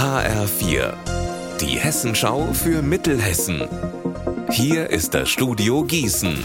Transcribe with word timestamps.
HR4, 0.00 0.94
die 1.60 1.78
Hessenschau 1.78 2.54
für 2.54 2.80
Mittelhessen. 2.80 3.68
Hier 4.50 4.88
ist 4.88 5.12
das 5.12 5.28
Studio 5.28 5.84
Gießen. 5.84 6.42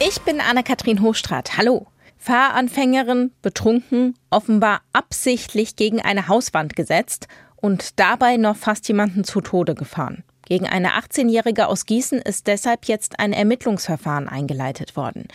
Ich 0.00 0.20
bin 0.22 0.40
Anne-Kathrin 0.40 1.00
Hochstrat. 1.00 1.56
Hallo. 1.56 1.86
Fahranfängerin, 2.16 3.30
betrunken, 3.40 4.18
offenbar 4.30 4.80
absichtlich 4.92 5.76
gegen 5.76 6.00
eine 6.02 6.26
Hauswand 6.26 6.74
gesetzt 6.74 7.28
und 7.54 8.00
dabei 8.00 8.36
noch 8.36 8.56
fast 8.56 8.88
jemanden 8.88 9.22
zu 9.22 9.40
Tode 9.40 9.76
gefahren. 9.76 10.24
Gegen 10.44 10.66
eine 10.66 10.98
18-Jährige 10.98 11.68
aus 11.68 11.86
Gießen 11.86 12.20
ist 12.20 12.48
deshalb 12.48 12.86
jetzt 12.86 13.20
ein 13.20 13.32
Ermittlungsverfahren 13.32 14.28
eingeleitet 14.28 14.96
worden. 14.96 15.28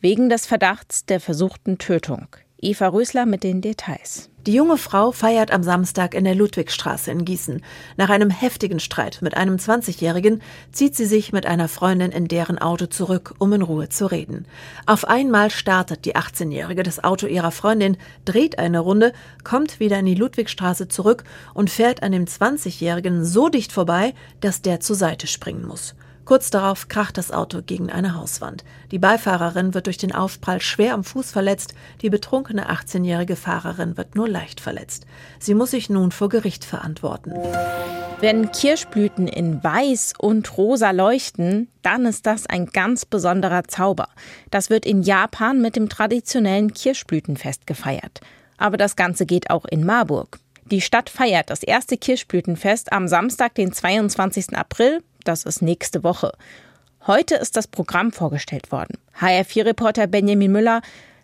Wegen 0.00 0.28
des 0.28 0.46
Verdachts 0.46 1.06
der 1.06 1.18
versuchten 1.18 1.78
Tötung. 1.78 2.28
Eva 2.58 2.88
Rösler 2.88 3.26
mit 3.26 3.44
den 3.44 3.60
Details. 3.60 4.30
Die 4.46 4.54
junge 4.54 4.78
Frau 4.78 5.12
feiert 5.12 5.50
am 5.50 5.62
Samstag 5.62 6.14
in 6.14 6.24
der 6.24 6.34
Ludwigstraße 6.34 7.10
in 7.10 7.26
Gießen. 7.26 7.62
Nach 7.98 8.08
einem 8.08 8.30
heftigen 8.30 8.80
Streit 8.80 9.18
mit 9.20 9.36
einem 9.36 9.56
20-Jährigen 9.56 10.40
zieht 10.72 10.94
sie 10.94 11.04
sich 11.04 11.32
mit 11.32 11.44
einer 11.44 11.68
Freundin 11.68 12.12
in 12.12 12.28
deren 12.28 12.58
Auto 12.58 12.86
zurück, 12.86 13.34
um 13.38 13.52
in 13.52 13.60
Ruhe 13.60 13.90
zu 13.90 14.06
reden. 14.06 14.46
Auf 14.86 15.04
einmal 15.04 15.50
startet 15.50 16.06
die 16.06 16.16
18-Jährige 16.16 16.82
das 16.82 17.04
Auto 17.04 17.26
ihrer 17.26 17.50
Freundin, 17.50 17.98
dreht 18.24 18.58
eine 18.58 18.78
Runde, 18.78 19.12
kommt 19.44 19.78
wieder 19.78 19.98
in 19.98 20.06
die 20.06 20.14
Ludwigstraße 20.14 20.88
zurück 20.88 21.24
und 21.52 21.68
fährt 21.68 22.02
an 22.02 22.12
dem 22.12 22.24
20-Jährigen 22.24 23.22
so 23.22 23.50
dicht 23.50 23.70
vorbei, 23.70 24.14
dass 24.40 24.62
der 24.62 24.80
zur 24.80 24.96
Seite 24.96 25.26
springen 25.26 25.66
muss. 25.66 25.94
Kurz 26.26 26.50
darauf 26.50 26.88
kracht 26.88 27.18
das 27.18 27.30
Auto 27.30 27.62
gegen 27.64 27.88
eine 27.88 28.16
Hauswand. 28.16 28.64
Die 28.90 28.98
Beifahrerin 28.98 29.74
wird 29.74 29.86
durch 29.86 29.96
den 29.96 30.12
Aufprall 30.12 30.60
schwer 30.60 30.92
am 30.92 31.04
Fuß 31.04 31.30
verletzt, 31.30 31.72
die 32.02 32.10
betrunkene 32.10 32.68
18-jährige 32.68 33.36
Fahrerin 33.36 33.96
wird 33.96 34.16
nur 34.16 34.28
leicht 34.28 34.60
verletzt. 34.60 35.06
Sie 35.38 35.54
muss 35.54 35.70
sich 35.70 35.88
nun 35.88 36.10
vor 36.10 36.28
Gericht 36.28 36.64
verantworten. 36.64 37.32
Wenn 38.20 38.50
Kirschblüten 38.50 39.28
in 39.28 39.62
weiß 39.62 40.14
und 40.18 40.58
rosa 40.58 40.90
leuchten, 40.90 41.68
dann 41.82 42.06
ist 42.06 42.26
das 42.26 42.46
ein 42.46 42.66
ganz 42.66 43.04
besonderer 43.04 43.62
Zauber. 43.68 44.08
Das 44.50 44.68
wird 44.68 44.84
in 44.84 45.02
Japan 45.02 45.62
mit 45.62 45.76
dem 45.76 45.88
traditionellen 45.88 46.74
Kirschblütenfest 46.74 47.68
gefeiert. 47.68 48.20
Aber 48.58 48.76
das 48.76 48.96
Ganze 48.96 49.26
geht 49.26 49.50
auch 49.50 49.64
in 49.64 49.84
Marburg. 49.86 50.40
Die 50.64 50.80
Stadt 50.80 51.08
feiert 51.08 51.50
das 51.50 51.62
erste 51.62 51.96
Kirschblütenfest 51.96 52.92
am 52.92 53.06
Samstag, 53.06 53.54
den 53.54 53.72
22. 53.72 54.56
April 54.56 55.04
das 55.28 55.44
ist 55.44 55.62
nächste 55.62 56.04
Woche. 56.04 56.32
Heute 57.06 57.36
ist 57.36 57.56
das 57.56 57.68
Programm 57.68 58.12
vorgestellt 58.12 58.72
worden. 58.72 58.98
HR4-Reporter 59.20 60.06
Benjamin 60.06 60.52
Müller, 60.52 60.82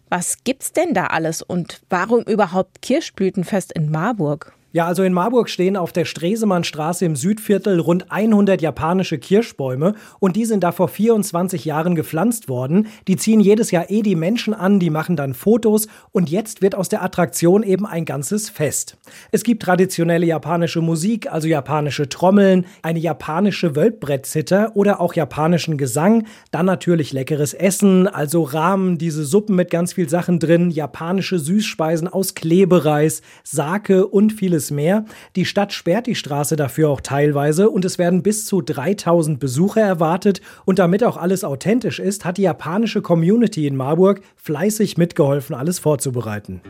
was 0.08 0.44
gibt's 0.44 0.72
denn 0.72 0.94
da 0.94 1.06
alles 1.06 1.42
und 1.42 1.80
warum 1.88 2.22
überhaupt 2.22 2.82
Kirschblütenfest 2.82 3.72
in 3.72 3.90
Marburg? 3.90 4.52
Ja, 4.74 4.86
also 4.86 5.02
in 5.02 5.12
Marburg 5.12 5.50
stehen 5.50 5.76
auf 5.76 5.92
der 5.92 6.06
Stresemannstraße 6.06 7.04
im 7.04 7.14
Südviertel 7.14 7.78
rund 7.78 8.10
100 8.10 8.62
japanische 8.62 9.18
Kirschbäume 9.18 9.94
und 10.18 10.34
die 10.34 10.46
sind 10.46 10.64
da 10.64 10.72
vor 10.72 10.88
24 10.88 11.66
Jahren 11.66 11.94
gepflanzt 11.94 12.48
worden. 12.48 12.86
Die 13.06 13.16
ziehen 13.16 13.40
jedes 13.40 13.70
Jahr 13.70 13.90
eh 13.90 14.00
die 14.00 14.16
Menschen 14.16 14.54
an, 14.54 14.80
die 14.80 14.88
machen 14.88 15.14
dann 15.14 15.34
Fotos 15.34 15.88
und 16.10 16.30
jetzt 16.30 16.62
wird 16.62 16.74
aus 16.74 16.88
der 16.88 17.02
Attraktion 17.02 17.62
eben 17.62 17.84
ein 17.84 18.06
ganzes 18.06 18.48
Fest. 18.48 18.96
Es 19.30 19.42
gibt 19.42 19.62
traditionelle 19.62 20.24
japanische 20.24 20.80
Musik, 20.80 21.30
also 21.30 21.48
japanische 21.48 22.08
Trommeln, 22.08 22.64
eine 22.80 22.98
japanische 22.98 23.76
Wölbbrettzither 23.76 24.72
oder 24.74 25.02
auch 25.02 25.12
japanischen 25.12 25.76
Gesang, 25.76 26.24
dann 26.50 26.64
natürlich 26.64 27.12
leckeres 27.12 27.52
Essen, 27.52 28.06
also 28.08 28.42
Rahmen, 28.42 28.96
diese 28.96 29.26
Suppen 29.26 29.54
mit 29.54 29.70
ganz 29.70 29.92
viel 29.92 30.08
Sachen 30.08 30.38
drin, 30.38 30.70
japanische 30.70 31.38
Süßspeisen 31.38 32.08
aus 32.08 32.34
Klebereis, 32.34 33.20
Sake 33.44 34.06
und 34.06 34.32
vieles 34.32 34.61
vieles 34.62 34.70
mehr. 34.70 35.04
Die 35.36 35.44
Stadt 35.44 35.72
sperrt 35.72 36.06
die 36.06 36.14
Straße 36.14 36.56
dafür 36.56 36.90
auch 36.90 37.00
teilweise 37.00 37.70
und 37.70 37.84
es 37.84 37.98
werden 37.98 38.22
bis 38.22 38.46
zu 38.46 38.60
3000 38.60 39.40
Besucher 39.40 39.80
erwartet. 39.80 40.40
Und 40.64 40.78
damit 40.78 41.02
auch 41.02 41.16
alles 41.16 41.44
authentisch 41.44 41.98
ist, 41.98 42.24
hat 42.24 42.38
die 42.38 42.42
japanische 42.42 43.02
Community 43.02 43.66
in 43.66 43.76
Marburg 43.76 44.20
fleißig 44.36 44.96
mitgeholfen, 44.96 45.54
alles 45.56 45.78
vorzubereiten. 45.78 46.60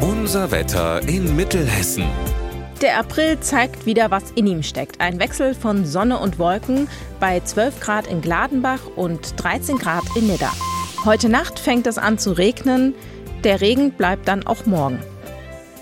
Unser 0.00 0.50
Wetter 0.50 1.06
in 1.08 1.34
Mittelhessen. 1.36 2.04
Der 2.82 2.98
April 2.98 3.38
zeigt 3.40 3.86
wieder, 3.86 4.10
was 4.10 4.32
in 4.34 4.46
ihm 4.46 4.62
steckt. 4.62 5.00
Ein 5.00 5.18
Wechsel 5.18 5.54
von 5.54 5.86
Sonne 5.86 6.18
und 6.18 6.38
Wolken 6.38 6.88
bei 7.20 7.40
12 7.40 7.80
Grad 7.80 8.06
in 8.08 8.20
Gladenbach 8.20 8.80
und 8.96 9.42
13 9.42 9.78
Grad 9.78 10.04
in 10.16 10.26
Nidda. 10.26 10.52
Heute 11.04 11.28
Nacht 11.28 11.58
fängt 11.58 11.86
es 11.86 11.98
an 11.98 12.18
zu 12.18 12.32
regnen. 12.32 12.94
Der 13.44 13.60
Regen 13.60 13.92
bleibt 13.92 14.26
dann 14.26 14.46
auch 14.46 14.66
morgen. 14.66 14.98